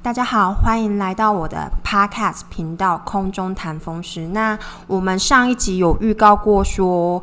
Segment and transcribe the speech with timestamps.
[0.00, 4.20] 大家好，欢迎来到我的 Podcast 频道《空中谈风湿》。
[4.28, 7.20] 那我们上一集有预告过说，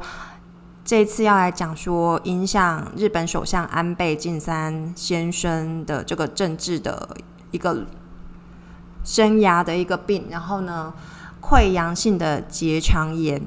[0.84, 7.16] 这次要来讲说影响日本首相安倍晋三先生的这个政治的
[7.52, 7.86] 一个
[9.06, 10.94] 生涯的一个病，然后呢，
[11.42, 13.42] 溃疡性的结肠炎。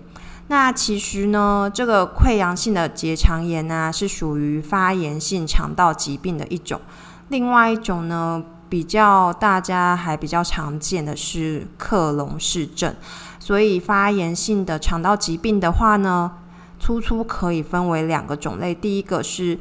[0.47, 6.81] 那其实呢，这个溃疡性的结肠炎呢，是属于发炎性肠道疾病的一种。
[7.29, 12.95] 另外一种呢，比较大家还比较常见的是克隆氏症。
[13.39, 16.33] 所以发炎性的肠道疾病的话呢，
[16.79, 18.75] 粗粗可以分为两个种类。
[18.75, 19.59] 第一个是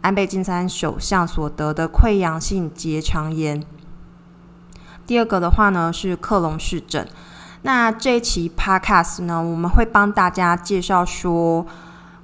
[0.00, 3.62] 安倍晋三首相所得的溃疡性结肠炎，
[5.06, 7.06] 第二个的话呢是克隆氏症。
[7.62, 11.64] 那这一期 Podcast 呢，我们会帮大家介绍说，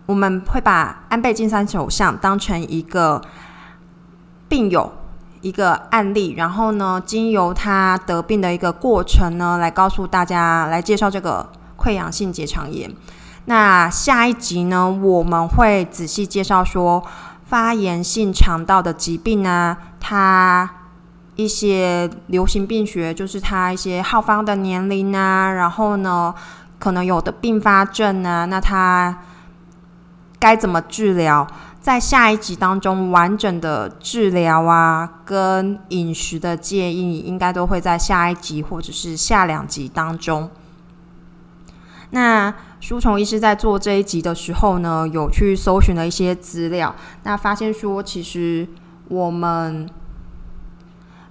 [0.07, 3.23] 我们会把安倍晋三首相当成一个
[4.49, 4.93] 病友、
[5.41, 12.91] 一个案例，然后呢，经由他得病的一个过程呢，来告诉大家，来介绍这个溃疡性结肠炎。
[13.45, 17.03] 那下一集呢，我们会仔细介绍说，
[17.45, 20.71] 发炎性肠道的疾病呢，它。
[21.39, 26.35] 一些流行病学，就是它一些好发的年龄啊，然后呢，
[26.81, 29.17] 可能有的并发症啊，那它
[30.41, 31.47] 该怎么治疗？
[31.89, 40.51] 在下一集当中，完整的治疗啊，跟饮食的建议，应该都会在下一集或者是下两集当中。
[42.11, 48.69] 那书虫医师在做这一集的时候呢，有去搜寻了一些资料，那发现说，其实
[49.09, 49.89] 我们。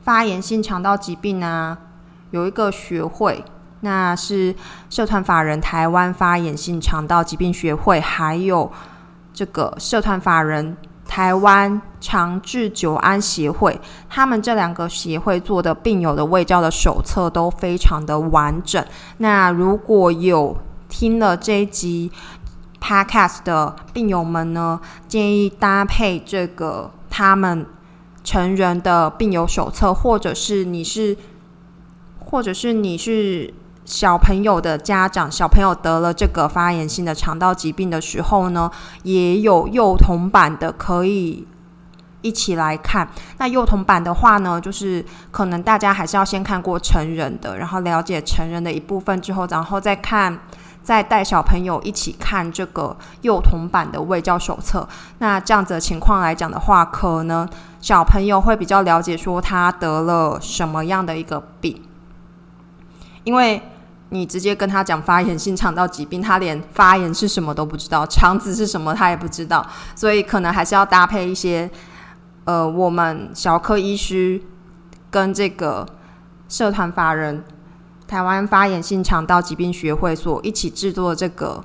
[0.02, 1.78] 发炎性肠道疾病呢，
[2.32, 3.46] 有一个学会，
[3.82, 4.56] 那是
[4.90, 8.72] 社团法人台湾发炎性肠道疾病学会，还有
[9.38, 18.84] 这个社团法人台湾长治久安协会，他们这两个协会做的病友的卫教的手册都非常的完整。
[19.20, 20.58] 那如果有
[20.90, 22.12] 听了这一集
[22.82, 27.64] Podcast 的病友们呢，建议搭配这个他们。
[28.24, 31.16] 成人的病友手册，或者是你是，
[32.20, 33.54] 或者是你是
[33.88, 38.70] 小朋友的家长，小朋友得了这个发炎性的肠道疾病的时候呢，
[39.04, 41.48] 也有幼童版的可以
[42.22, 43.08] 一起来看。
[43.38, 50.38] 那幼童版的话呢，就是可能大家还是要先看过成人的，然后了解成人的一部分之后，然后再看。
[50.84, 54.88] 再带小朋友一起看这个幼童版的卫教手册，
[55.18, 57.46] 那这样子的情况来讲的话，可能
[57.82, 61.82] 小朋友会比较了解说他得了什么样的一个病，
[63.26, 63.62] 因为
[64.10, 71.70] 你直接跟他讲发炎性肠道疾病，他连发炎是什么都不知道，肠子是什么他也不知道，所以可能还是要搭配一些
[72.46, 74.42] 呃，我们小科医师
[75.12, 75.86] 跟这个
[76.48, 77.44] 社团法人。
[78.08, 81.62] 台湾发炎性肠道疾病学会所一起制作的这个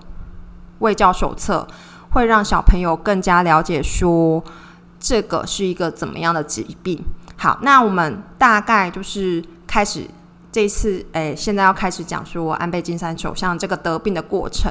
[0.80, 1.64] 卫教手册，
[2.10, 4.42] 会让小朋友更加了解说
[4.98, 7.00] 这个是一个怎么样的疾病。
[7.36, 10.04] 好，那我们大概就是开始
[10.52, 14.70] 这次，诶，现在要开始讲说安倍晋三首相这个得病的过程。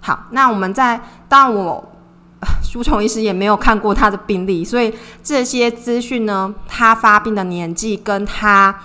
[0.00, 1.92] 好，那我们在当然我
[2.62, 8.78] 书虫医师也没有看过他的病历，所以这些资讯呢，他发病的年纪跟他。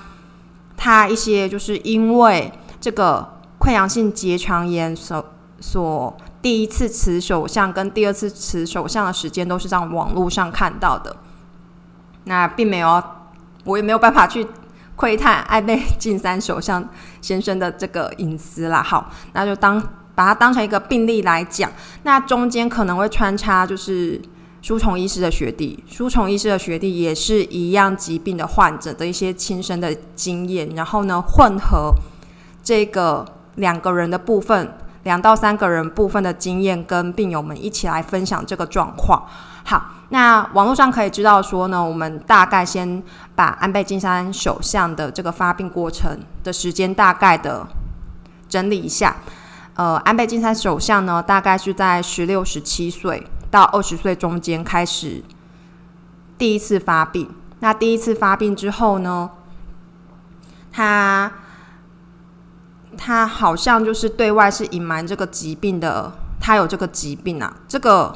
[0.79, 3.27] 他一些就是因为这个
[3.59, 5.25] 溃疡性结肠炎所
[5.59, 11.17] 所第一次辞首相跟第二次辞首相的时间都是在网络上看到的，
[12.25, 13.03] 那并没有，
[13.63, 14.45] 我也没有办法去
[14.97, 16.85] 窥探安倍晋三首相
[17.21, 18.83] 先生的这个隐私啦。
[18.83, 19.81] 好，那就当
[20.13, 21.71] 把它当成一个病例来讲，
[22.03, 24.21] 那中间可能会穿插就是。
[24.59, 31.93] 书虫医师的学弟，书虫医师的学弟也是一样疾病的患者的一些亲身的经验，然后呢，混合
[32.61, 33.23] 这个
[33.55, 39.25] 两个人的部分，两到三个人部分的经验，跟病友们一起来分享这个状况。
[39.67, 43.03] 好，那网络上可以知道说呢，我们大概先
[43.35, 47.68] 把安倍晋三首相的这个发病过程的时间大概的
[48.47, 49.18] 整理一下。
[49.75, 53.27] 呃，安倍晋三首相呢，大概是在十六、十七岁。
[53.50, 55.24] 到二十岁中间开始
[56.38, 59.30] 第一次发病，那第一次发病之后呢，
[60.69, 61.31] 他
[62.97, 68.13] 他好像就是对外是隐瞒这个疾病的，他有这个疾病啊，这个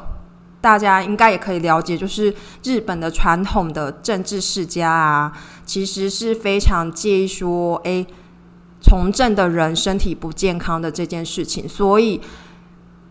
[0.62, 5.32] 大家应该也可以了解，就是日本的传统的政治世家啊，
[5.66, 8.06] 其实是非常介意说，诶，
[8.80, 12.20] 从政的人身体不健康的这件事情，所以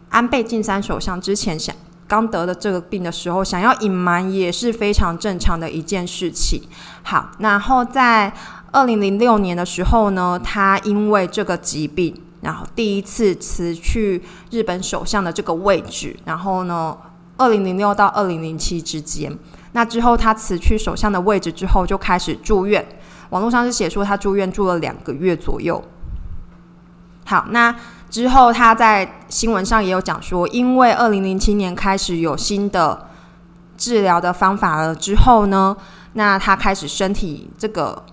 [0.10, 1.76] 安倍晋三首相之前想。
[2.08, 6.62] 刚得的这个病的时候，想要隐瞒也是非常正常的一件事情。
[7.04, 8.34] 好，然后在
[8.74, 16.14] 二零零六年的时候呢，他因为这个疾病，然后第一次辞去日本首相的这个位置。
[16.26, 16.98] 然后呢，
[17.42, 19.36] 二零零六到二零零七之间，
[19.72, 22.86] 那之后他辞去首相的位置之后，就开始住院。
[23.32, 25.84] 网络上是写说他住院住了两个月左右。
[27.26, 27.76] 好，那
[28.12, 33.08] 之后他在新闻上也有讲说，因为二零零七年开始有新的
[33.76, 35.76] 治疗的方法了之后呢，
[36.14, 38.06] 那他开始身体这个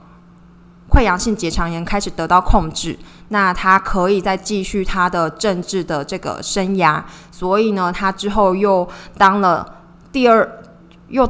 [0.88, 2.98] 溃疡性结肠炎开始得到控制，
[3.28, 9.66] 那他可以再继续他的政治的这个生涯，所以呢，他之后又当了
[10.10, 10.62] 第二，
[11.08, 11.28] 又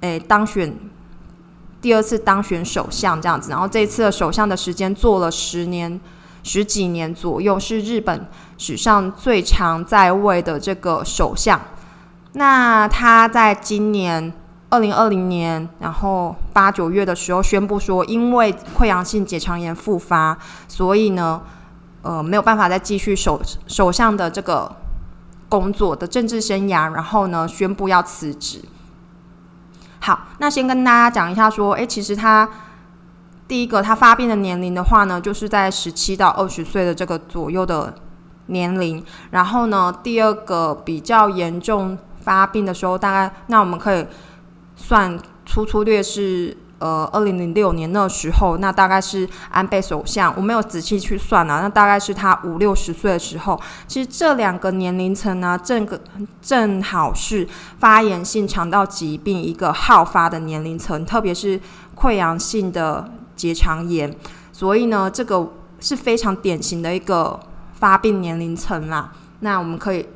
[0.00, 0.76] 诶当选。
[1.80, 6.00] 第二次当选首相这样子，然后这次的首相的时间做了十年
[6.44, 8.24] 十几年左右，是日本
[8.56, 11.60] 史上最长在位的这个首相。
[12.34, 14.32] 那他在今年
[14.72, 21.42] 二零二零年，然后八九月的时候宣布说，因为溃疡性结肠炎复发，所以呢，
[22.00, 24.74] 呃，没有办法再继续首首相的这个
[25.50, 28.62] 工作的政治生涯，然后呢，宣布要辞职。
[30.00, 32.48] 好，那先跟大家讲一下，说，诶，其实他
[33.46, 37.94] 第一个他发病的年龄的话呢，就是在十七到二十岁的这个左右的
[38.46, 39.04] 年龄。
[39.32, 44.06] 然后呢，第二个比较严重发病的时候，大概那我们可以
[44.82, 46.56] 算粗粗略是。
[46.82, 53.56] 呃，二零零六年那时候，那大概是安倍首相，我没有仔细去算啊，那大概是他五六十岁的时候。
[53.86, 56.00] 其实这两个年龄层呢，正个
[56.40, 57.46] 正好是
[57.78, 61.60] 发炎性肠道疾病一个好发的年龄层，特别是
[61.94, 64.12] 溃疡性的结肠炎，
[64.50, 67.38] 所以呢，这个是非常典型的一个
[67.74, 69.12] 发病年龄层啦。
[69.38, 70.08] 那我们可以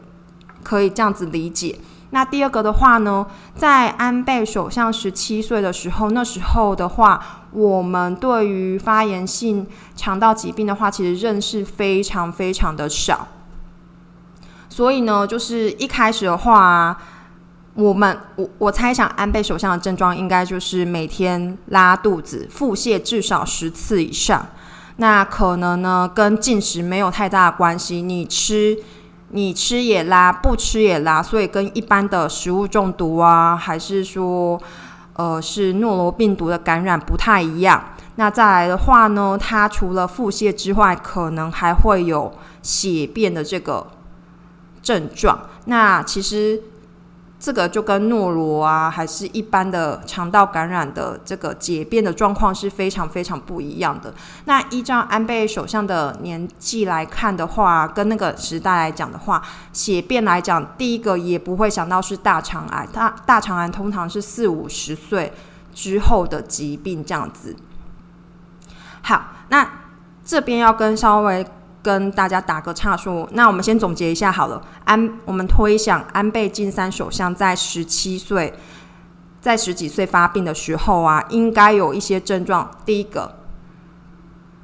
[0.64, 1.78] 可以这样子理解。
[2.10, 9.66] 那第二个的话呢，在安倍首相十七岁的时候，那时候的话，我们对于发炎性
[9.96, 13.26] 肠道疾病的话，其实认识非常非常的少。
[14.68, 16.96] 所以呢，就是一开始的话，
[17.74, 24.46] 我们我我猜想安倍首相的症状应该就是每天拉肚子、腹泻至少十次以上。
[24.98, 28.78] 那可能呢，跟进食没有太大的关系，你吃。
[29.31, 34.61] 你吃也拉，不吃也拉，所以跟一般的食物中毒啊，还是说，
[35.14, 37.82] 呃，是诺罗病毒的感染不太一样。
[38.17, 42.32] 那再来的话呢，它除了腹泻之外，可能还会有
[42.62, 43.87] 血便的这个
[44.82, 45.38] 症状。
[45.67, 46.62] 那其实。
[47.38, 54.12] 这个就跟诺罗啊，还是一般的肠道感染的这个解便的状况是非常非常不一样的。
[54.46, 59.42] 那依照安倍首相的年纪来看的话，跟那个时代来讲的话，
[59.72, 62.88] 血便来讲，第一个也不会想到是大肠癌。
[62.90, 65.32] 大大肠癌通常是四五十岁
[65.74, 67.54] 之后的疾病这样子。
[69.02, 69.68] 好，那
[70.24, 71.46] 这边要跟稍微。
[71.86, 74.60] 跟大家打个岔，说，那我们先总结一下好了。
[74.86, 78.52] 安，我们推想安倍晋三首相在十七岁，
[79.40, 82.68] 在十几岁发病的时候啊，应该有一些症状。
[82.84, 83.36] 第一个，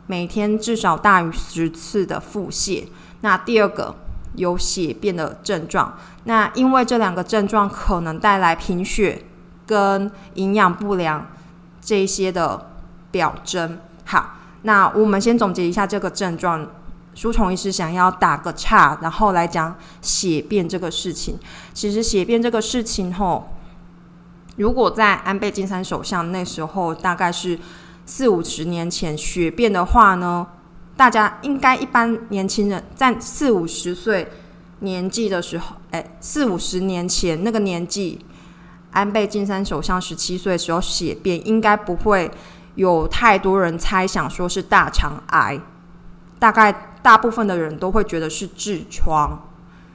[0.08, 2.88] 每天至少大于十次的腹泻。
[3.20, 3.94] 那第二个，
[4.34, 5.96] 有血便的症状。
[6.24, 9.22] 那因为这两个症状可能带来贫血
[9.64, 11.24] 跟营养不良
[11.80, 12.72] 这些的
[13.12, 13.78] 表征。
[14.06, 16.66] 好，那我们先总结一下这个症状。
[17.14, 21.38] 书虫医师想要打个岔，然后来讲血便这个事情。
[21.74, 23.50] 其实血便这个事情，吼，
[24.56, 27.58] 如果在安倍晋三首相那时候，大概是
[28.06, 30.46] 四五十年前血便的话呢，
[30.96, 34.26] 大家应该一般年轻人在四五十岁
[34.80, 38.24] 年纪的时候，哎，四五十年前那个年纪，
[38.90, 42.30] 安倍晋三首相十七岁的时候血便，应该不会
[42.76, 45.60] 有太多人猜想说是大肠癌，
[46.38, 46.88] 大概。
[47.02, 49.36] 大部分的人都会觉得是痔疮，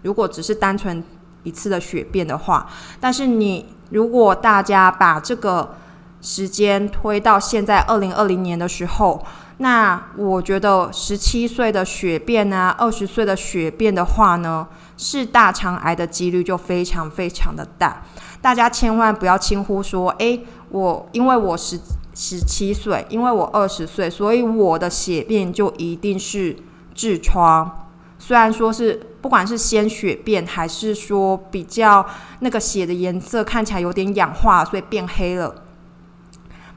[0.02, 1.02] 如果只是单纯
[1.44, 2.68] 一次的血便的话。
[3.00, 5.76] 但是你如果大家把这个
[6.22, 9.24] 时间推到现在二零二零年的时候，
[9.60, 18.04] 那我觉得十七岁的血便啊，二十岁的血便的话呢，是大肠癌的几率就非常非常的大。
[18.42, 21.80] 大家千万不要轻忽说，诶，我因为我十
[22.14, 26.56] 十七岁，因为我二十岁，所以我的血便就一定是。
[26.98, 27.86] 痔疮。
[28.20, 32.04] 虽然说是不管是鲜血便，还是说比较
[32.40, 35.54] 那个血的颜色看起来有点氧化，所以变黑了，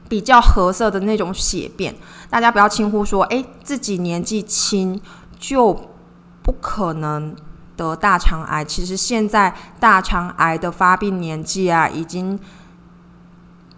[0.07, 1.95] 比较褐色的那种血便，
[2.29, 5.01] 大家不要轻忽说，哎，自己年纪轻
[5.39, 5.73] 就
[6.43, 7.35] 不可能
[7.75, 12.39] 得大肠癌，其实现在大肠癌的发病年纪啊，已经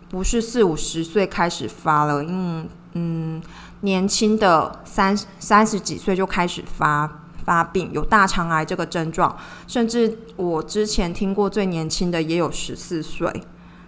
[0.09, 3.41] 不是四五十岁开始发了，嗯嗯，
[3.83, 9.37] 年轻的三三十几岁就开始发发病，有大肠癌这个症状，
[9.67, 13.43] 甚至我之前听过最年轻的也有十四岁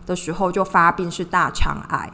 [0.05, 2.11] 的时候就发病是大肠癌。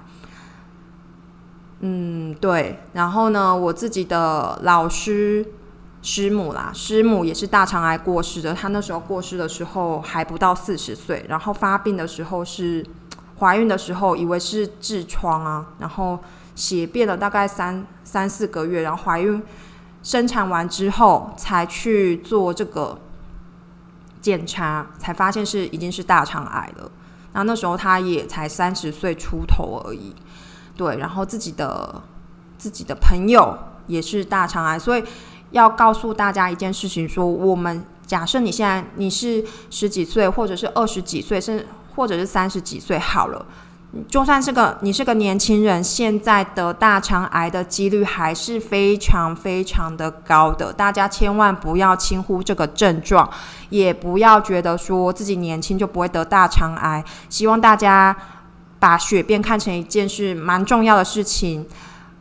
[1.80, 2.80] 嗯，对。
[2.94, 5.44] 然后呢，我自己的老师
[6.04, 8.54] 师母啦，师母也是大肠癌过世的。
[8.54, 12.86] 她那时候过世的时候还不到四十岁，然后发病的时候是
[13.40, 16.20] 怀孕的时候，以为是痔疮啊，然后
[16.56, 19.42] 血便了大概三三四个月，然后怀孕
[20.04, 23.00] 生产完之后才去做这个
[24.22, 26.92] 检查，才发现是已经是大肠癌了。
[27.34, 30.14] 那那时候她也才三十岁出头而已。
[30.76, 32.02] 对，然后自己的
[32.58, 35.04] 自己的朋友也是大肠癌，所以
[35.52, 43.46] 要告诉大家一件事情：说我们假设你现在你是十几岁，或者是二十几岁，甚至或者是三十几岁，好了，
[44.08, 50.72] 就算是个你是个年轻人，现在得大肠癌的几率还是非常非常的高的。
[50.72, 53.30] 大家千万不要轻忽这个症状，
[53.70, 57.04] 也不要觉得说自己年轻就不会得大肠癌。
[57.30, 58.16] 希望大家。
[58.82, 61.64] 把血便看成一件是蛮重要的事情。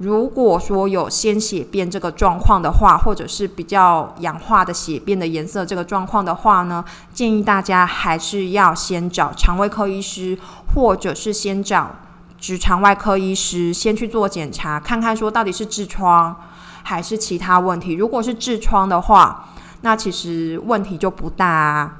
[0.00, 10.38] 如果说有鲜血便这个状况的话，或者是比较氧化的血便的颜色这个状况的话呢，建议大家还是要先找肠胃科医师，
[10.72, 11.96] 或者是先找
[12.38, 16.34] 直肠外科医师，先去做检查，看看说到底是痔疮
[16.82, 17.92] 还是其他问题。
[17.92, 19.50] 如果是痔疮的话，
[19.82, 21.96] 那其实问题就不大啊，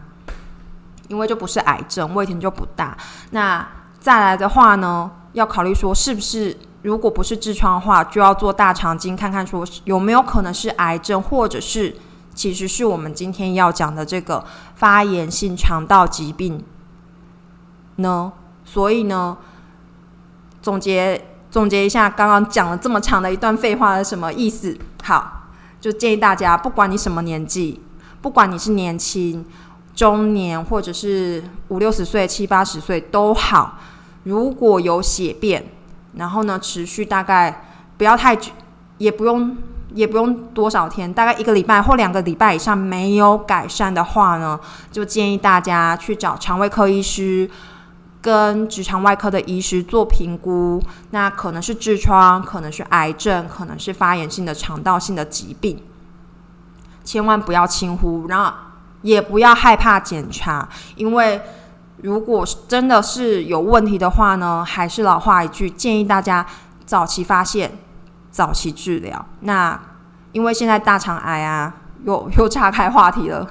[1.09, 2.97] 因为就不是癌症，问题就不大。
[3.33, 3.69] 那
[4.01, 11.97] 再来的话呢，要考虑说是不是，如果不是痔疮的话，就要做大肠镜，看看说有没有可能是癌症，或者是
[12.35, 14.45] 其实是我们今天要讲的这个
[14.75, 16.65] 发炎性肠道疾病
[17.97, 18.33] 呢？
[18.65, 19.37] 所以呢，
[20.63, 24.79] 总结总结一下，刚刚讲了这么长的一段废话是什么意思？
[25.03, 25.49] 好，
[25.81, 27.81] 就建议大家，不管你什么年纪，
[28.23, 29.45] 不管你是年轻。
[29.93, 33.79] 中年或者是五六十岁、七八十岁都好，
[34.23, 35.67] 如果有血便，
[36.15, 37.65] 然后呢持续大概
[37.97, 38.53] 不要太久，
[38.99, 39.57] 也不用
[39.95, 44.59] 也不用多少天，大概一个礼拜或两个礼拜以上没有改善的话呢，
[44.91, 47.51] 就建议大家去找肠胃科医师
[48.21, 50.83] 跟直肠外科的医师做评估。
[51.11, 55.83] 那可能是痔疮，可能是癌症，可能是发炎性的肠道性的疾病，
[57.05, 58.27] 千万不要轻忽。
[58.29, 58.53] 然后。
[59.03, 61.41] 也不要害怕检查，因为
[62.03, 66.45] 如果真的是有问题的话呢，还是老话一句，建议大家
[66.85, 67.71] 早期发现，
[68.31, 69.27] 早期治疗。
[69.41, 69.81] 那
[70.33, 73.47] 因为现在大肠癌啊， 又又岔开话题了，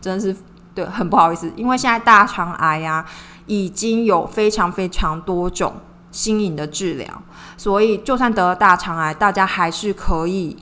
[0.00, 0.36] 真的是
[0.74, 1.52] 对，很不好意思。
[1.56, 3.04] 因为现在大肠癌啊，
[3.46, 5.74] 已经有非常非常多种
[6.10, 7.22] 新颖的治疗，
[7.56, 10.56] 所以就算得了大肠癌，大家还是可以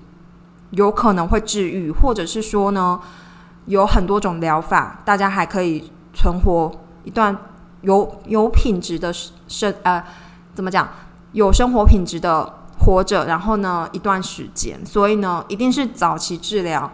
[0.71, 3.01] 有可能会治愈，或者是说呢？
[3.67, 6.71] 有很多种疗法，大家还可以存活
[7.07, 7.35] 一段
[7.83, 9.11] 有有品质的
[9.49, 10.05] 生呃，
[10.55, 10.89] 怎么讲？
[11.33, 14.85] 有生活品质的活着，然后呢一段时间。
[14.85, 16.91] 所以呢，一定是早期治疗、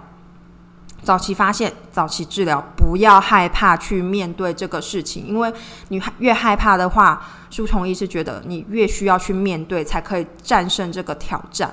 [1.03, 5.53] 早期发现、早期治疗，不要害怕去面对这个事情，因为
[5.89, 11.73] 你越害怕的话，书虫医是觉得你越需要去面对，才可以战胜这个挑战。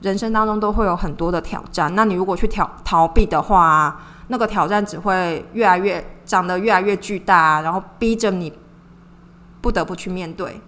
[0.00, 8.52] 人生当中都会有很多的挑战，那你如果去逃逃避的话，那个挑战只会越来越长得越来越巨大，然后逼着你
[9.60, 10.60] 不得不去面对。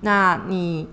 [0.00, 0.88] 那你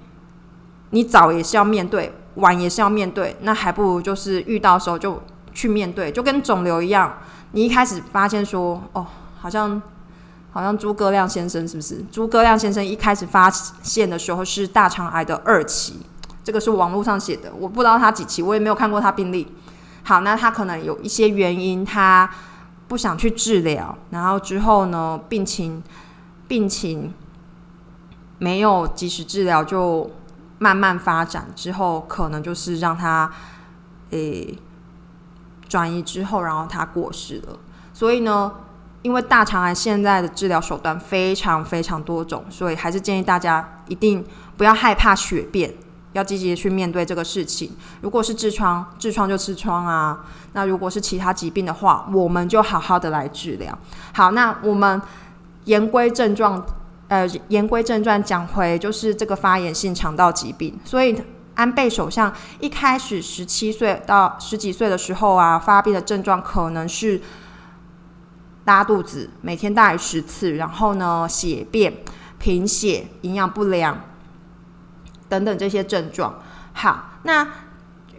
[0.91, 5.19] 你早也是要面对，晚也是要面对，那还不如就是遇到时候就
[5.51, 7.17] 去面对，就跟肿瘤一样。
[7.53, 9.03] 你一开始发现说，哦，
[9.41, 9.81] 好像
[10.51, 12.05] 好像诸葛亮先生是不是？
[12.11, 15.99] 诸葛亮先生一开始发现的时候是大肠癌的二期。
[16.43, 19.51] 这个是网络上写的，我不知道他几期，我也没有看过他病历。
[20.03, 22.29] 好，那他可能有一些原因，他
[22.93, 25.81] 不想去治疗，然后之后呢，病情
[26.47, 27.11] 病情
[28.37, 30.11] 没有及时治疗，就
[30.59, 33.31] 慢慢发展，之后可能就是让他
[34.11, 34.59] 诶
[35.67, 37.57] 转移之后，然后他过世了。
[37.93, 38.53] 所以呢，
[39.01, 44.23] 因为大肠癌现在的治疗手段非常非常多种，所以还是建议大家一定
[44.55, 45.73] 不要害怕血便。
[46.13, 47.69] 要积极的去面对这个事情。
[48.01, 50.25] 如果是痔疮，痔疮就痔疮啊。
[50.53, 53.77] 那如果是其他疾病的话，我们就好好的来治疗。
[54.13, 55.01] 好，那我们
[55.65, 56.63] 言归正传，
[57.07, 60.79] 呃，言归正传讲回就是这个发炎性肠道疾病。
[60.85, 61.21] 所以
[61.55, 67.21] 安倍首相一开始十七岁到十几岁的时候啊，发病的症状可能是
[68.65, 71.93] 拉肚子，每天大于十次，然后呢，血便、
[72.39, 73.99] 贫血、营养不良
[75.33, 76.31] 等等这些症状。
[76.73, 77.47] 好，那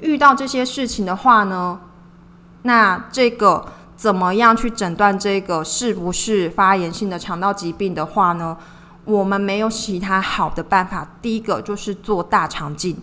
[0.01, 1.79] 遇到这些事情的话呢，
[2.63, 8.57] 那这个怎么样去诊断这个是不是发炎性的肠道疾病的话呢？
[9.05, 11.07] 我们没有其他好的办法。
[11.23, 12.97] 第一个就是做大肠镜，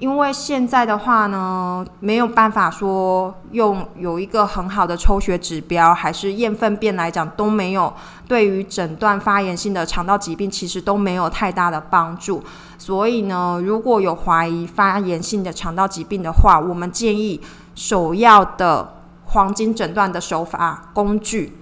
[0.00, 7.92] 因为现在的话呢，没有办法说用有一个很好的抽血指标，还是验粪便来讲都没有，
[8.26, 12.42] 对于诊断发炎性的肠道疾病其实都没有太大的帮助。
[12.78, 17.38] 所以呢，如果有怀疑发炎性的肠道疾病的话，我们建议
[17.74, 21.58] 首要的黄金诊断的手法工具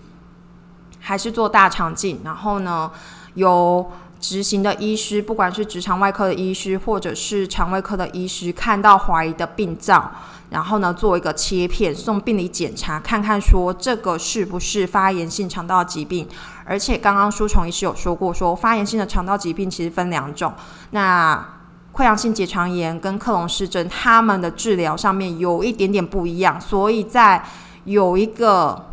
[1.01, 2.91] 还是做大肠镜，然后呢。
[3.35, 3.89] 由
[4.21, 10.11] 执行的医师，不管是直肠外科的医师，或者是肠胃科的医师，看到怀疑的病灶，
[10.51, 16.27] 然后呢，做一个切片送病理检查，看看说这个是不是发炎性肠道疾病。
[16.65, 20.53] 而且刚刚舒虫医师有说过，说发炎性的肠道疾病其实分两种，
[20.91, 21.47] 那
[21.93, 27.45] 溃疡性结肠炎跟克隆氏症，他们的治疗上面有一点点不一样，所以在
[27.85, 28.88] 有一个。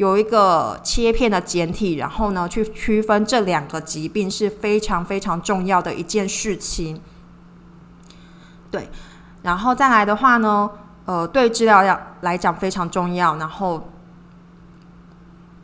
[0.00, 6.98] 有一个切片的简体，然后呢，去区分这两个疾病是非常非常重要的一件事情。
[8.70, 8.88] 对，
[9.42, 10.70] 然后再来的话呢，
[11.04, 13.36] 呃，对治疗要来讲非常重要。
[13.36, 13.90] 然后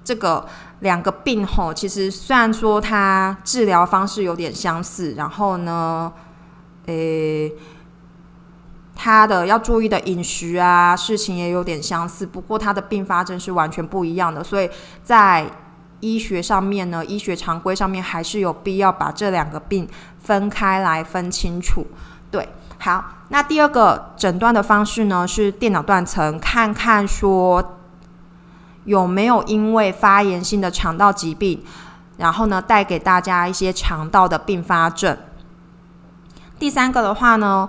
[0.04, 0.46] 这个
[0.80, 6.12] 两个病吼，其实虽然说它治疗方式有点相似，然后呢，
[6.84, 7.50] 诶。
[8.98, 14.68] 他的要注意的饮食啊，事情也有点相似，不过他的并发症是完全不一样的，所以
[15.04, 15.46] 在
[16.00, 19.86] 医学上面呢，医学常规上面还是有必要把这两个病
[20.18, 21.86] 分开来分清楚。
[22.30, 22.48] 对，
[22.78, 27.76] 好，那第二个诊断的方式呢是电脑断层，看看说
[28.84, 31.62] 有没有因为发炎性的肠道疾病，
[32.16, 35.16] 然后呢带给大家一些肠道的并发症。
[36.58, 37.68] 第三个的话呢。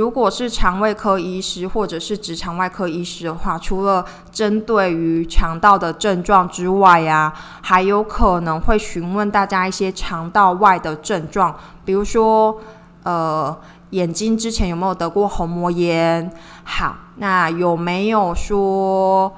[0.00, 12.56] 如果是肠胃科医师或者是直肠外科医师的话，除了针对于肠道的症状之外呀，还有可能会询问大家一些肠道外的症状，比如说，
[13.02, 13.54] 呃，
[13.90, 16.32] 眼睛之前有没有得过虹膜炎？
[16.64, 19.30] 好，那有没有说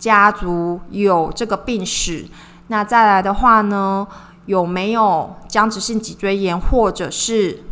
[0.00, 2.26] 家族有这个病史？
[2.66, 4.04] 那再来的话呢，
[4.46, 7.62] 有没有僵直性脊椎炎或者是？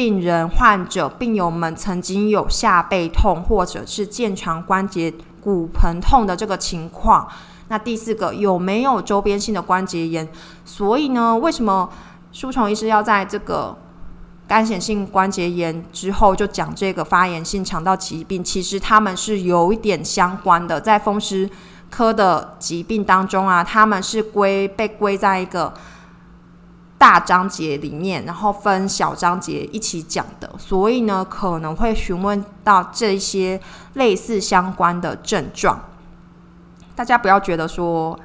[0.00, 7.28] 病人、患者、病友们曾经有下背痛或者是腱肠关节骨盆痛的这个情况。
[7.68, 10.26] 那第四个有没有周边性的关节炎？
[10.64, 11.90] 所以呢，为什么
[12.32, 13.76] 舒虫医师要在这个
[14.48, 18.42] 干显性关节炎之后就讲这个发炎性肠道疾病？
[18.42, 21.50] 其实他们是有一点相关的，在风湿
[21.90, 25.74] 科的疾病当中啊，他们是归被归在一个。
[27.00, 33.58] 大章节里面，然后分小章节一起讲的，所以呢，可能会询问到这些
[33.94, 35.80] 类似相关的症状。
[36.94, 38.20] 大家不要觉得说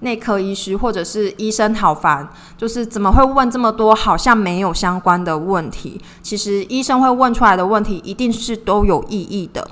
[0.00, 5.98] 内科医师或者是医生好烦，就是怎么会问这么多好像没有相关的问题？
[6.22, 9.66] 其实医生会问出来的问题一定是都有意义的。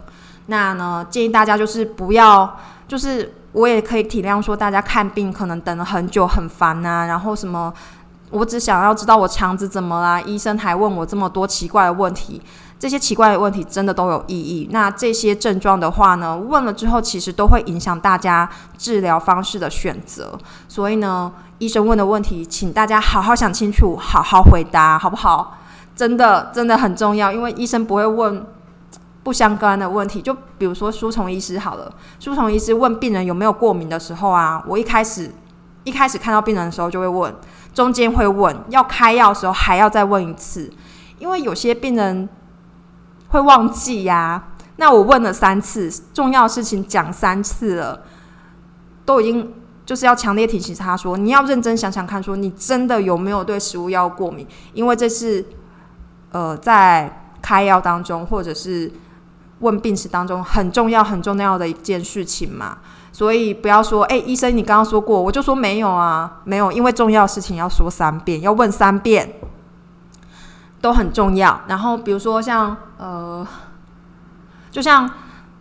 [0.46, 2.56] 那呢，建议大家就是不要，
[2.88, 7.70] 就是我也可以体谅说大家看病可能等了很久很烦呐，然后什么。
[8.30, 10.20] 我只想要知道我肠子怎么啦？
[10.20, 12.42] 医生还问我这么多奇怪的问题，
[12.78, 14.68] 这些奇怪的问题真的都有意义。
[14.72, 20.36] 那这些症状的话呢，问了之后其实都会影响大家治疗方式的选择。
[20.68, 25.58] 所以呢，医生问的问题，请大家好好想清楚，好好回答，好不好？
[25.94, 28.44] 真的真的很重要，因为医生不会问
[29.22, 30.20] 不相关的问题。
[30.20, 35.30] 就比如说书虫医师好了，书虫医师问病人有没有过敏的时候啊，我一开始
[35.84, 37.32] 一开始看到病人的时候就会问。
[37.76, 40.72] 中间会问，要开药的时候还要再问一次，
[41.18, 42.26] 因为有些病人
[43.28, 44.42] 会忘记呀。
[44.76, 48.00] 那我问了三次，重要事情讲三次了，
[49.04, 49.52] 都已经
[49.84, 54.46] 就是要强烈提醒他说，你要认真想想看，说你真的有没有对食物药过敏？
[54.72, 55.44] 因为这是
[56.32, 58.90] 呃在开药当中或者是
[59.60, 62.78] 问病史当中很重要很重要的一件事情嘛。
[63.12, 69.32] 所以不要说，哎，医生，你刚刚说过，我就说没有啊，没有，因为重要事情要说三遍，要问三遍，
[70.82, 71.58] 都很重要。
[71.66, 73.46] 然后比如说像呃，
[74.70, 75.10] 就像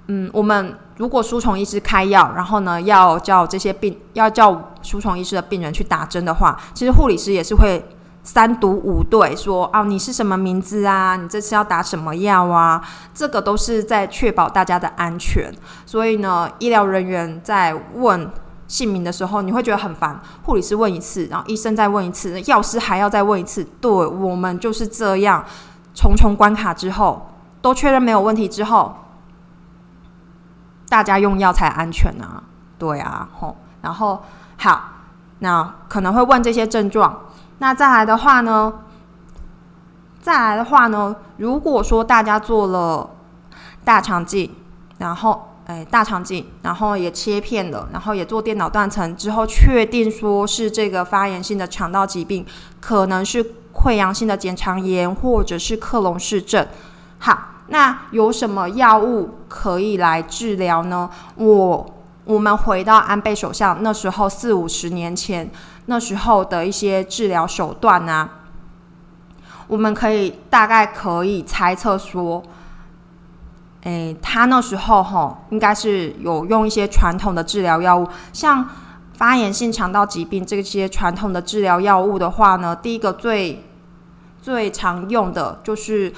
[0.08, 7.82] 嗯，我们如果输虫医师开药，然后呢要叫这些病要叫输虫医师的病人去打针的话，其实护理师也是会
[8.26, 11.16] 三毒五对，说啊，你是什么名字啊？
[11.16, 12.82] 你这次要打什么药啊？
[13.14, 15.54] 这个都是在确保大家的安全。
[15.86, 18.28] 所以呢，医疗人员在问
[18.68, 20.20] 姓名的时候，你会觉得很烦。
[20.44, 23.64] 护理师问一次，然后医生再问一次，药师还要再问一次。
[23.80, 25.46] 对我们就是这样，
[25.94, 27.30] 重重关卡之后，
[27.62, 28.96] 都确认没有问题之后，
[30.90, 32.42] 大家用药才安全啊。
[32.80, 34.24] 对啊，吼，然后
[34.58, 34.82] 好，
[35.40, 37.22] 那可能会问这些症状。
[37.60, 38.74] 那再来的话呢？
[40.22, 41.16] 再来的话呢？
[41.38, 43.10] 如果说大家做了
[43.84, 44.52] 大肠镜，
[44.98, 52.46] 然后哎大肠镜，然后也切片了，然后也做电脑断层之后，确定说是这个发炎性的肠道疾病，
[52.82, 56.66] 可能是溃疡性的结肠炎或者是克隆氏症。
[57.20, 57.38] 好，
[57.68, 61.10] 那有什么药物可以来治疗呢？
[61.36, 61.95] 我
[62.26, 65.50] 我们回到安倍首相那时候四五十年前。
[65.88, 68.28] 那时候的一些治疗手段呢，
[69.68, 72.42] 我们可以大概可以猜测说，
[73.84, 78.68] 诶，他那时候哈应该是有用一些传统的治疗药物，像
[79.14, 83.64] 发炎性肠道疾病这些传统的治疗药物的话呢，第一个最
[84.42, 86.12] 最常用的就是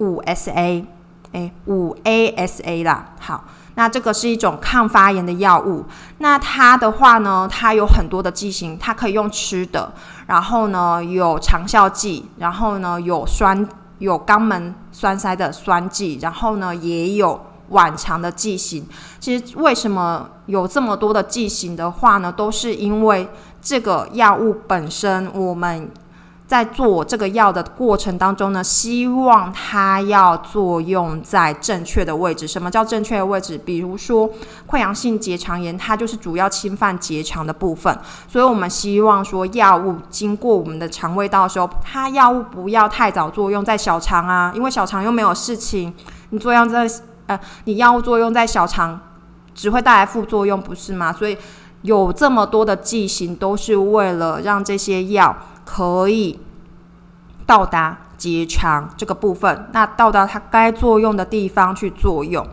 [0.00, 0.84] 五 S A，
[1.32, 3.42] 诶，五 A S A 啦，好。
[3.76, 5.84] 那这个是一种抗发炎的药物，
[6.18, 9.92] 那它的话呢，它有很多的剂型，它可以用吃的，
[10.26, 18.86] 然后呢有长效剂，然后呢有酸有肛门栓塞的酸剂，然后呢也有晚肠的剂型。
[19.18, 23.28] 其实为什么有这么多的剂型的话呢，都是因为
[23.60, 25.90] 这个药物本身我们。
[26.54, 32.46] 在做这个药的过程当中呢，希望它要作用在正确的位置。
[32.46, 33.58] 什么叫正确的位置？
[33.58, 34.30] 比如说
[34.64, 45.92] 溃疡性结肠炎，它就是主要侵犯结肠的部分，所以我们希望说药物经过我们的肠胃道的时候，它药物不要太早作用在小肠啊，因为小肠又没有事情，
[46.30, 46.88] 你作用在
[47.26, 49.00] 呃，你药物作用在小肠
[49.56, 51.12] 只会带来副作用，不是吗？
[51.12, 51.36] 所以
[51.82, 55.36] 有这么多的剂型，都是为了让这些药。
[55.66, 56.38] 可以
[57.46, 62.46] 到达结肠这个部分，那到达它该作用的地方去作用。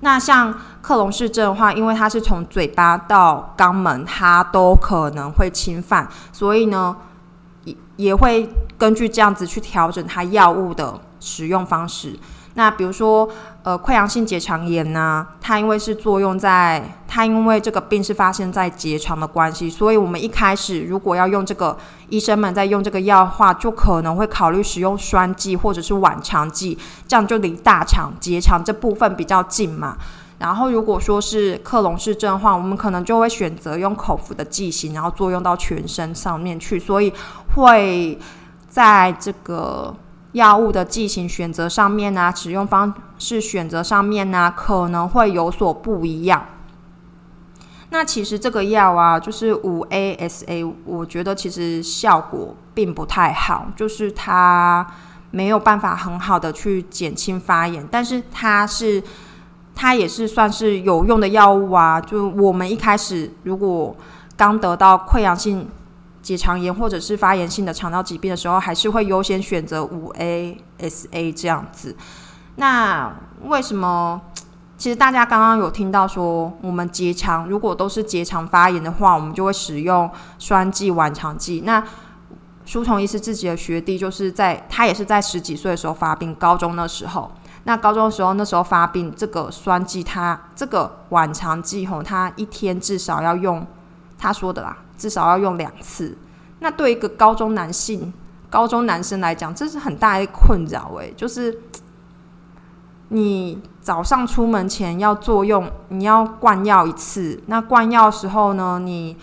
[0.00, 6.94] 那像克隆氏症的话，因为它是从嘴巴到肛门，它都可能会侵犯，所以呢，
[7.64, 12.18] 也也会根据这样子去调整它药物的使用方式。
[12.58, 13.28] 那比如说，
[13.62, 21.76] 呃，溃疡性结肠炎呢，它因为是作用在它，因为这个病是发生在结肠的关系，所以我们一开始如果要用这个，
[22.08, 29.94] 医生们在用这个药的话，就可能会考虑使用栓剂或者是晚肠剂，这样就离大肠结肠这部分比较近嘛。
[30.38, 37.12] 然后如果说是克隆氏症的话，我们可能就会选择用口服的剂型，然后作用到全身上面去，所以
[37.54, 38.18] 会
[38.66, 39.94] 在这个。
[40.36, 46.44] 药物的剂型选择上面呢，使用方式选择上面呢，可能会有所不一样。
[47.88, 54.86] 那其实这个药啊，就是五 A S A，我觉得其实效果并不太好，就是它
[55.30, 59.02] 没有办法很好的去减轻发炎，但是它是
[59.74, 61.98] 它也是算是有用的药物啊。
[61.98, 63.96] 就我们一开始如果
[64.36, 65.66] 刚得到溃疡性。
[66.26, 71.96] 结肠炎或者是发炎性的肠道疾病的时候，还是会优先选择五 A S A 这样子。
[72.56, 74.20] 那为什么？
[74.76, 80.10] 其实大家刚刚有听到说，我们结肠如果都是结肠发炎的话，我们就会使用
[80.40, 81.62] 栓剂、晚肠剂。
[81.64, 81.80] 那
[82.64, 87.30] 书童医师自己的学弟，就是在他也是在十几岁的时候发病，高中那时候。
[87.62, 93.64] 那高中的时候，那时候发病，这个栓剂，他这个晚肠剂吼，他一天至少要用，
[94.18, 94.76] 他说的啦。
[94.96, 96.16] 至少要用两次，
[96.60, 98.12] 那对一个高中男性、
[98.48, 101.58] 高中男生来讲，这是很大的困扰诶，就是
[103.08, 109.16] 你早上出门前要作用，你要灌药一次，那灌药的时候呢，你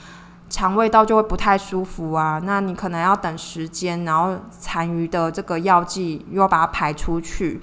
[0.49, 7.59] 肠胃道就会不太舒服啊，那你可能要等时间，然后残余的这个药剂又要把它排出去，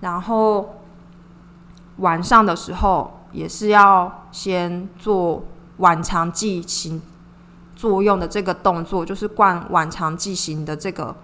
[0.00, 0.76] 然后
[1.96, 5.42] 晚上的时候也是要先做
[5.78, 7.02] 晚肠剂型。
[7.78, 11.14] 作用的这个动作就是灌晚肠剂型的这个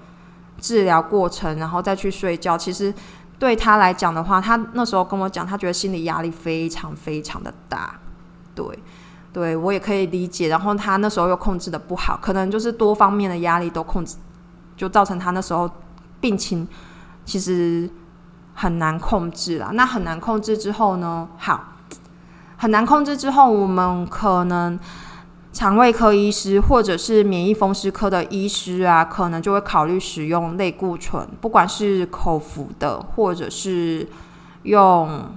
[0.60, 2.56] 治疗过程，然后再去睡觉。
[2.56, 2.94] 其实
[3.40, 7.98] 对他来讲的话，他那时候跟我讲，他觉得心理压力非常非常的大。
[8.54, 8.64] 对，
[9.32, 10.46] 对我也可以理解。
[10.46, 14.14] 然后他那时候又控制的不好，可能就是多方面的压力都控制，
[14.76, 15.68] 就造成他那时候
[16.20, 16.68] 病情
[17.24, 17.90] 其实
[18.54, 19.70] 很难控制了。
[19.72, 21.28] 那很难控制之后呢？
[21.36, 21.72] 好，
[22.56, 24.78] 很难控制之后，我们可能。
[25.54, 34.08] 肠胃科医师或者是免疫风湿科的医师啊，可能就会考虑使用类固醇，不管是口服的，或者是
[34.64, 35.30] 用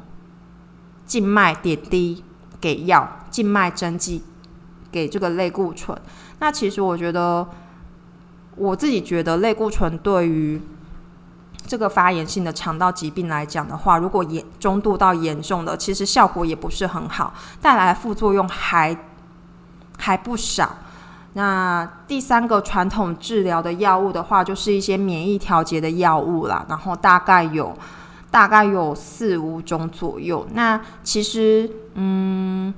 [1.06, 2.23] 静脉点滴
[2.60, 4.23] 给药、静脉针剂
[4.91, 5.95] 给这个类固醇。
[6.39, 7.47] 那其实我觉得，
[8.56, 10.60] 我自己觉得类固醇对于
[11.67, 18.97] 这个发炎性的肠道疾病来讲的话，如果严中度到严重的，其实效果也不是很好，带来副作用还。
[19.97, 20.77] 还不少。
[21.33, 26.65] 那第三个传统治疗的药物的话，就是一些免疫调节的药物啦。
[26.67, 27.77] 然后大概有
[28.31, 30.47] 大概有四五种左右。
[30.53, 32.73] 那其实，嗯，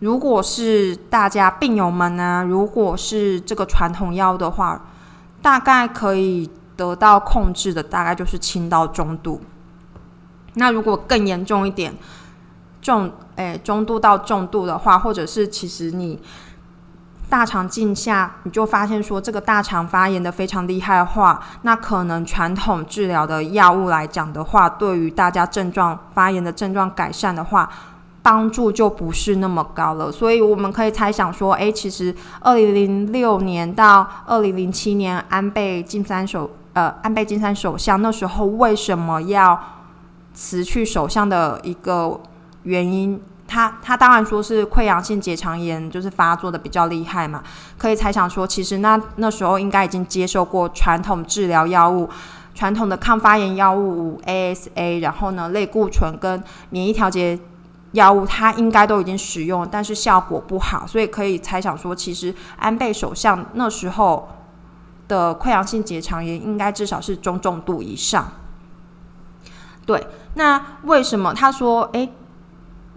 [0.00, 4.84] 如果是大家病友们呢，如果是这个传统药的话，
[5.40, 9.40] 大概可以得到控制的，大概就是轻到中度。
[10.54, 11.94] 那如果更严重一点，
[12.82, 16.20] 重诶中度到重度的话，或者是其实你。
[17.34, 27.68] 大肠镜下，你就发现说这个大肠发炎的非常厉害的话，那可能传统治疗的药物来讲的话，对于大家症状发炎的症状改善的话，
[28.22, 30.12] 帮助就不是那么高了。
[30.12, 39.60] 所以我们可以猜想说，诶，其实二零零六年到二零零七年，安倍晋三首呃安倍晋三首相那时候为什么要
[40.32, 42.20] 辞去首相的一个
[42.62, 43.20] 原因？
[43.54, 47.40] 他他当然说是溃疡性结肠炎，就是发作的比较厉害嘛。
[47.78, 52.10] 可以猜想说，其实那那时候应该已经接受过传统治疗药物，
[52.52, 57.38] 传统的抗发炎药物 ASA，然后呢类固醇跟免疫调节
[57.92, 60.84] 药物，他应该都已经使用，但是效果不好。
[60.84, 64.28] 所以可以猜想说，其实安倍首相那时候
[65.06, 68.32] 的溃疡性结肠炎应该至少是中重度以上。
[69.86, 72.10] 对，那为什么他说诶？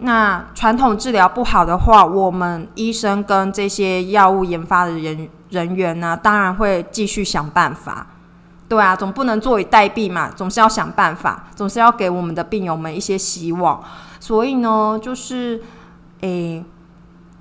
[0.00, 8.06] 那传统治疗不好的话，我们医生跟这些药物研发的人人员呢，当然会继续想办法。
[8.68, 13.82] 对啊，总不能坐以待毙嘛，总是要想办法，总是要给我们的病友们一些希望。
[14.20, 15.60] 所以呢，就是
[16.20, 16.64] 诶，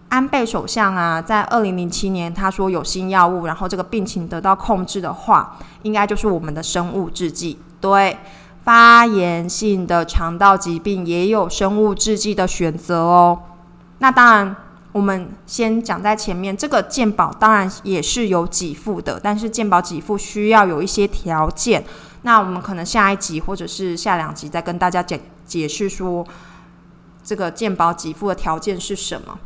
[0.09, 7.59] 安倍首相啊，在二零零七年他说有新药物，然后这个病情得到控制的话，应该就是我们的生物制剂。
[7.79, 8.17] 对。
[8.67, 13.39] 发炎性的肠道疾病也有生物制剂的选择哦。
[13.99, 14.53] 那当然，
[14.91, 21.81] 我们先讲在前面，这个健保当然也是有给付的，但是健保给付需要有一些条件。
[22.23, 26.27] 那我们可能下一集或者是下两集再跟大家解解释说，
[27.23, 29.39] 这个健保给付的条件是什么。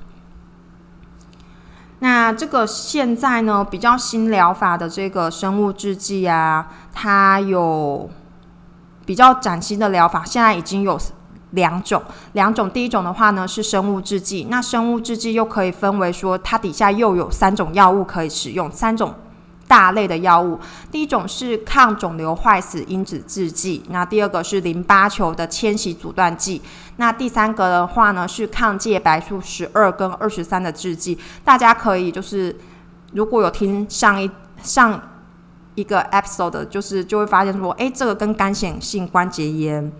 [2.00, 8.10] 那这个现在呢，比较新疗法的这个生物制剂啊，它有。
[9.06, 11.00] 比较崭新的疗法，现在已经有
[11.52, 12.02] 两种。
[12.34, 19.14] 两种，第一种的话呢是生物制剂，那生物制剂又可以分为说，它底下又有三种药物可以使用，三种
[19.68, 20.58] 大类的药物。
[20.90, 26.62] 第一种是抗肿瘤坏死因子制剂，那第二个是淋巴球的迁徙阻断剂，
[26.96, 31.18] 那第三个的话呢是抗介白素十二跟二十三的制剂。
[31.44, 32.56] 大家可以就是
[33.14, 34.32] 如果有听上一
[34.64, 35.02] 上。
[35.76, 39.92] 一个 episode 就是就会发现说，哎，这个跟干性性关节炎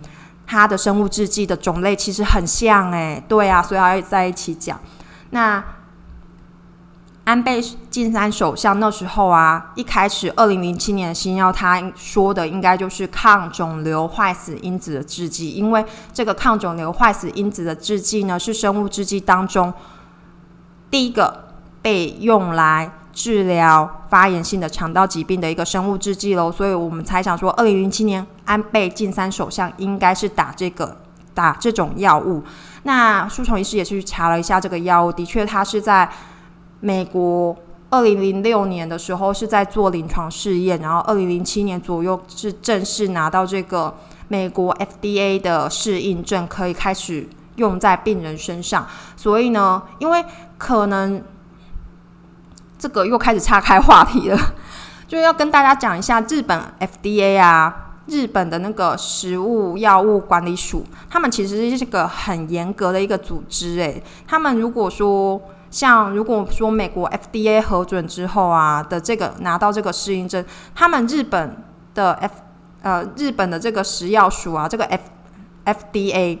[0.46, 4.78] 它的生物制剂的种类其实很像，哎，对啊，所以要在一起讲。
[5.30, 5.64] 那
[7.24, 15.82] 安倍晋三首相那时候啊，一开始二零零七年的新药，他说的应该就是抗肿瘤坏死因子的制剂，因为
[16.12, 19.72] 这个抗肿瘤坏死因子的制剂呢，是生物制剂当中
[20.90, 21.44] 第一个
[21.80, 22.92] 被用来。
[23.12, 30.96] 治疗发炎性的肠道疾病的一个生物制剂喽，所以我们猜想说，二零零七年安倍晋三首相应该是打这个
[31.34, 32.42] 打这种药物。
[32.84, 36.08] 那书虫医师也去查了一下这个药物，的确，它是在
[36.80, 37.54] 美国
[37.90, 43.94] 二零零六年的时候是在做临床试验，然后二零零七年左右是正式拿到这个
[44.28, 48.86] 美国 FDA 的适应症，可以开始用在病人身上。
[49.16, 50.24] 所以呢，因为
[50.56, 51.22] 可能。
[52.82, 54.36] 这个又开始岔开话题了，
[55.06, 63.78] 就要跟大家讲一下日本 FDA 啊，日本的那个食物药物管理署，他们其实是个很严格的一个组织。
[63.78, 65.40] 诶，他们如果说
[65.70, 71.62] 像如果说美国 FDA 核准之后啊的这个拿到这个适应症，他们日本
[71.94, 72.32] 的 F
[72.82, 75.02] 呃日本的这个食药署啊，这个 F
[75.66, 76.38] FDA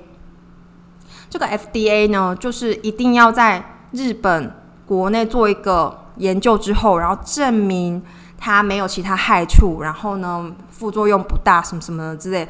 [1.30, 4.52] 这个 FDA 呢，就是一定要在日本
[4.84, 6.01] 国内做一个。
[6.16, 8.02] 研究之后，然后证明
[8.38, 12.48] 它没有其他害处，然后呢副作用不大，什么什么之类，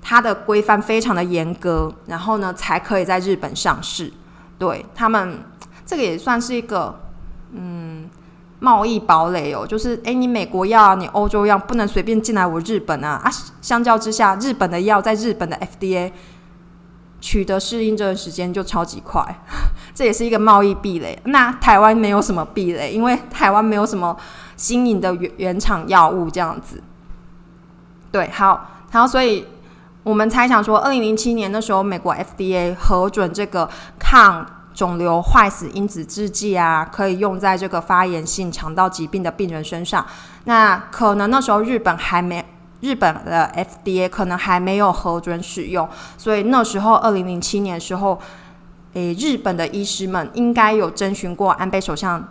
[0.00, 4.12] 它的规范非常的严格，然后呢才可以在日本上市。
[4.58, 5.40] 对他们，
[5.84, 6.98] 这个也算是一个
[7.52, 8.08] 嗯
[8.58, 13.30] 贸易堡垒哦，就是诶，你美国药、你欧洲药不能随便进来我日本啊啊！
[13.60, 16.10] 相较之下，日本的药在日本的 FDA
[17.20, 19.22] 取得适应症的时间就超级快，
[19.94, 21.18] 这也是一个贸易壁垒。
[21.24, 24.16] 那台湾没有什么壁垒，因为台湾没有什么
[24.56, 26.82] 新颖的原原厂药物这样子。
[28.10, 29.46] 对，好，然后所以。
[30.06, 40.06] 我们猜想说，二零零七年的时候，美国 FDA 核准这个抗肿瘤坏死因子制剂啊，可以用在这个发炎性肠道疾病的病人身上。
[40.44, 42.44] 那可能那时候日本还没，
[42.80, 48.18] 日本的 FDA 可能还没有核准使用，所以那时候二零零七年的时候，
[48.92, 52.22] 诶，日本的医师们应该有征询过安倍首相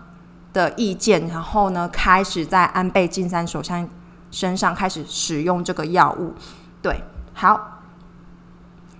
[0.53, 3.87] 的意见，然后呢，开始在安倍晋三首相
[4.31, 6.33] 身上开始使用这个药物，
[6.81, 6.99] 对。
[7.37, 7.74] 好，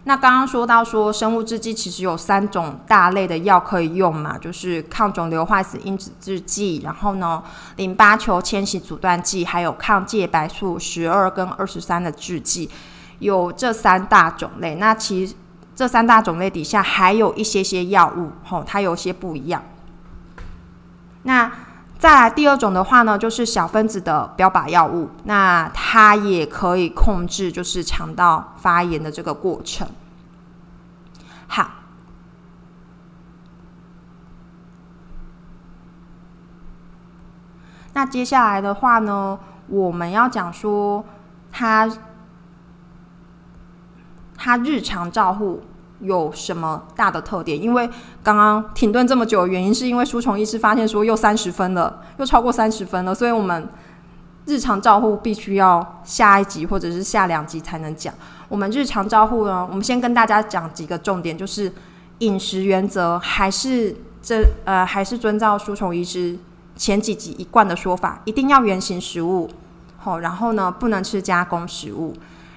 [0.08, 7.44] 那刚刚说到说生物制剂其实有三种大类的药可以用嘛，就是抗肿瘤坏死因子制剂，然后呢
[7.78, 12.70] 淋巴球迁徙阻断剂，还有抗介白素十二跟二十三的制剂，
[13.18, 14.76] 有这三大种类。
[14.76, 15.34] 那其实
[15.76, 19.63] 这三大种类底下还有一些些药物，吼，它有些不一样。
[21.24, 21.52] 那
[21.97, 29.88] 再来第二种的话呢，就是小分子的标靶药物，那它也可以控制就是肠道发炎的这个过程。
[31.47, 31.71] 好，
[37.93, 41.03] 那接下来的话呢，我们要讲说
[41.51, 41.89] 它
[44.36, 45.63] 它日常照护。
[46.01, 47.62] 有什么大的特点？
[47.62, 47.89] 因为
[48.21, 53.67] 刚刚停顿这么久的原因，是因为书虫医师发现说又三十分了，又超过三十分了，所以我们
[54.45, 58.13] 日常照护必须要下一集或者是下两集才能讲。
[58.47, 61.71] 我们日常照护呢，我们先跟大家讲几个重点，就是
[62.19, 66.38] 饮食原则还是这呃还是遵照书虫医师
[66.75, 69.49] 前几集一贯的说法，一定要原形食物，
[69.97, 72.13] 好，然后呢不能吃加工食物。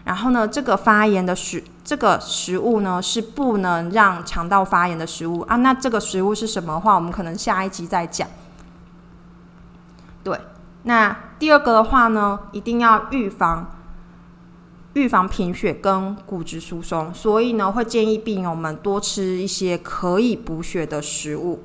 [0.08, 5.56] 然后呢，这个发炎的食这个食物呢是不能让肠道发炎的食物啊。
[5.56, 8.26] 那这个食物是什么话，我们可能下一集再讲。
[10.24, 10.40] 对，
[10.84, 13.70] 那第二个的话呢，一定要预防
[14.94, 21.62] 预防贫血跟骨质疏松，所以呢会建议病友们多吃一些可以补血的食物。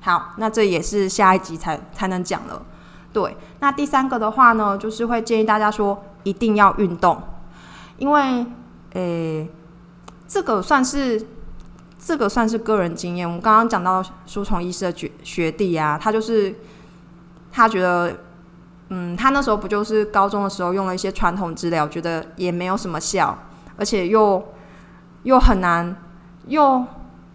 [0.00, 2.62] 好，那这也是下一集才才能讲了。
[3.12, 7.22] 对，那第三个的话呢，就是会建议大家说一定要运动。
[7.98, 8.46] 因为，
[8.94, 9.48] 诶，
[10.26, 11.26] 这个算是
[11.98, 13.26] 这个算是个人经验。
[13.26, 16.54] 我们刚刚讲到书虫医师的学学弟啊，他就是
[17.50, 18.16] 他觉得，
[18.90, 23.36] 嗯，他那时候不就是高中的时候用了一些传统治疗，觉得也没有什么效，
[23.76, 24.42] 而且又
[25.24, 25.96] 又很难，
[26.46, 26.84] 又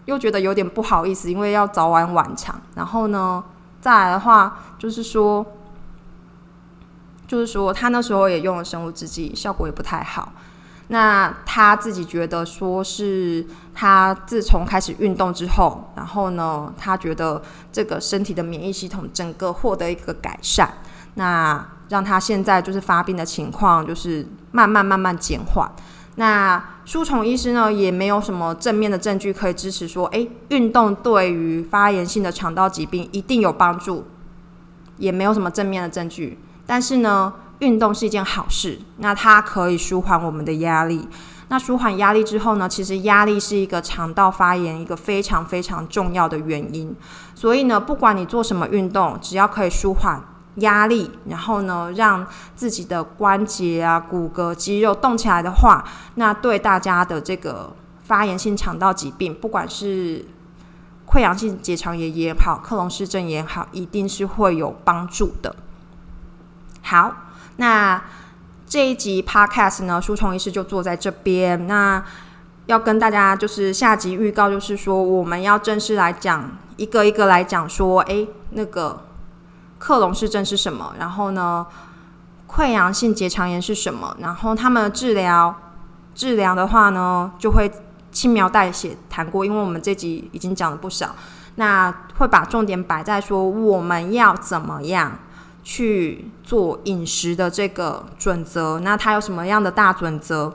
[0.06, 2.62] 又觉得有点不好意思，因为要早晚晚场。
[2.76, 3.43] 然后呢，
[3.82, 5.45] 再来的话，就是说，
[7.28, 10.32] 就是说他那时候也用了生物制剂，效果也不太好。
[10.89, 13.43] 那他自己觉得说是
[13.74, 17.41] 他自从开始运动之后，然后呢，他觉得
[17.72, 20.69] 这个身体的免疫系统整个获得一个改善，
[21.15, 25.72] 那让他现在就是发病的情况就是慢慢慢慢减缓。
[26.15, 34.06] 那书虫医师呢也没有什么正面的证据可以支持说，诶，运动对于发炎性的肠道疾病一定有帮助，
[34.98, 36.38] 也没有什么正面的证据。
[36.67, 37.34] 但是呢。
[37.63, 41.08] 运动是一件好事，那它可以舒缓我们的压力。
[41.47, 42.67] 那舒缓压力之后呢？
[42.67, 46.95] 其实压力是一个肠道发炎一个非常非常重要的原因。
[47.36, 50.19] 所以呢，不管你做什么运动，只要可以舒缓
[50.56, 55.84] 压力，然后呢，让自己的关节啊、骨骼、肌肉动起来的话，
[56.15, 57.71] 那对大家的这个
[58.04, 60.26] 发炎性肠道疾病，不管是
[61.08, 65.56] 溃疡性结肠炎也好，克隆氏症也好，一定是会有帮助的。
[66.82, 67.15] 好。
[67.58, 68.02] 那
[68.66, 71.68] 这一集 podcast 呢，书虫医师就坐在这边。
[71.68, 72.04] 那
[72.66, 79.06] 要跟大家就是下集预告，就是说我们要正式来讲一个一个来讲说，诶，那个
[79.78, 80.96] 克隆氏症是什么？
[80.98, 81.68] 然后呢，
[82.48, 84.16] 溃疡性结肠炎是什么？
[84.20, 85.54] 然后他们的治疗
[86.16, 87.72] 治疗的话呢，就会
[88.12, 91.16] 轻描淡写谈过，因为我们这集已经讲了不少。
[91.56, 95.20] 那会把重点摆在说我们要怎么样。
[95.64, 100.53] 去做饮食的这个准则，那它有什么样的大准则？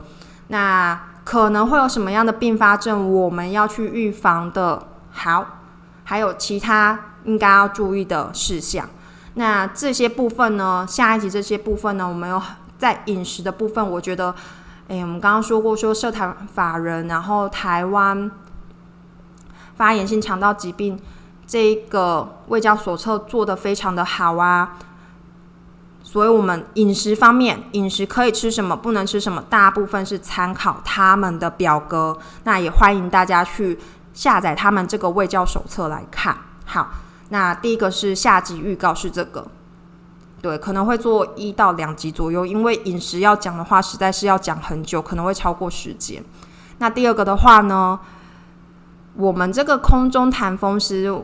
[0.49, 3.13] 那可能会有什么样的并发症？
[3.13, 4.87] 我们要去预防的。
[5.11, 5.45] 好，
[6.05, 8.89] 还有其他应该要注意的事项。
[9.35, 10.87] 那这些部分呢？
[10.89, 12.09] 下一集这些部分呢？
[12.09, 12.41] 我们有
[12.79, 14.35] 在饮食的部分，我觉得，
[14.89, 18.31] 哎，我们刚刚说过，说社团法人，然后台湾
[19.77, 20.99] 发炎性肠道疾病。
[21.47, 24.77] 这个卫教手册做的非常的好啊。
[26.11, 32.17] 所以，我们饮食方面，饮食可以吃什么，不能吃什么，大部分是参考他们的表格。
[32.45, 33.79] 那也欢迎大家去
[34.15, 36.35] 下载他们这个卫教手册来看。
[36.65, 36.89] 好，
[37.29, 39.47] 那第一个是下集预告是这个，
[40.41, 46.25] 对，可能会做一到两集左右，因为饮食要讲的话，实在是要讲很久，可能会超过时间。
[46.79, 48.01] 那第二个的话呢，
[49.13, 51.23] 我们这个空中谈风师。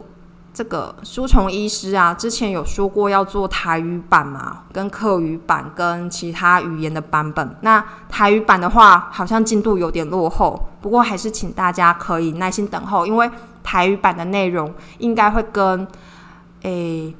[0.54, 7.56] 这个书虫医师啊，之前有说过要做台语版嘛，跟客语版跟其他语言的版本。
[7.62, 13.28] 那台语版的话，好像进度有点落后，不过还是请大家可以耐心等候，因为
[13.64, 15.84] 台语版的内容应该会跟
[16.62, 17.12] 诶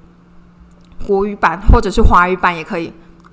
[1.05, 2.93] 国语版或者是华语版也可以，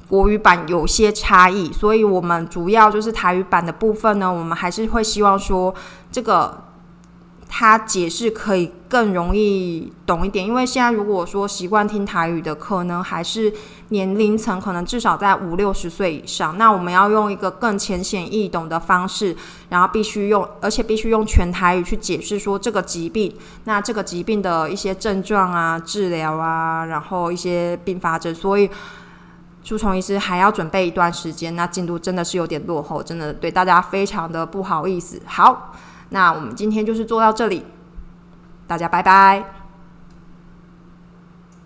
[0.10, 5.72] 国语版有些差异，所以我们主要就是台语版的部分呢，我们还是会希望说
[6.12, 6.71] 这个。
[7.54, 13.54] 他解释可以更容易懂一点，因为现在如果说习惯听台语的，可能还是
[13.90, 16.58] 年龄层可能至少在五六十岁以上。
[16.58, 19.36] 那我们要用一个更浅显易懂的方式，
[19.68, 23.36] 然后必须用，而且必须用全台语去解释说这个疾病，
[23.66, 28.34] 那这个疾病的一些症状啊、治疗啊，然后一些并发症。
[28.34, 28.70] 所以，
[29.62, 35.22] 朱虫医师还要准备一段时间，那进度真的是有点落后，真的对大家非常的不好意思。
[35.26, 35.74] 好。
[36.14, 37.66] 那我们今天就是做到这里，
[38.68, 39.61] 大家拜拜。